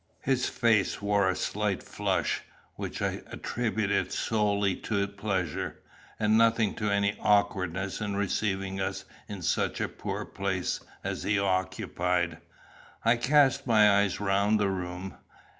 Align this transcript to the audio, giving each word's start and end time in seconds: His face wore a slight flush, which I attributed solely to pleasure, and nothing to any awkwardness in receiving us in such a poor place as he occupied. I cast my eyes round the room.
His 0.23 0.49
face 0.49 0.99
wore 0.99 1.29
a 1.29 1.35
slight 1.35 1.83
flush, 1.83 2.41
which 2.73 3.03
I 3.03 3.21
attributed 3.27 4.11
solely 4.11 4.75
to 4.77 5.05
pleasure, 5.07 5.75
and 6.19 6.35
nothing 6.35 6.73
to 6.77 6.89
any 6.89 7.15
awkwardness 7.19 8.01
in 8.01 8.15
receiving 8.15 8.81
us 8.81 9.05
in 9.29 9.43
such 9.43 9.79
a 9.79 9.87
poor 9.87 10.25
place 10.25 10.79
as 11.03 11.21
he 11.21 11.37
occupied. 11.37 12.39
I 13.05 13.15
cast 13.15 13.67
my 13.67 13.99
eyes 13.99 14.19
round 14.19 14.59
the 14.59 14.71
room. 14.71 15.17